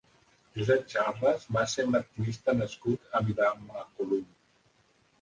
[0.53, 4.29] Josep Xarles va ser un activista nascut a Vilamacolum.